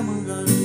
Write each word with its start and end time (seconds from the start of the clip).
I'm 0.00 0.24
gonna 0.24 0.59